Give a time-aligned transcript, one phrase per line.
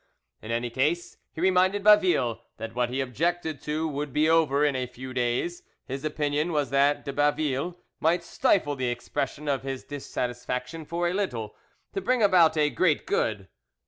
[0.41, 4.75] In any case, he reminded Baville that what he objected to would be over in
[4.75, 5.61] a few days.
[5.85, 11.13] His opinion was that de Baville might stifle the expression of his dissatisfaction for a
[11.13, 11.55] little,
[11.93, 13.47] to bring about a great good.